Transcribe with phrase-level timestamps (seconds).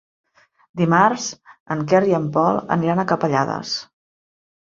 [0.79, 1.25] Dimarts
[1.75, 3.77] en Quer i en Pol aniran a Capellades.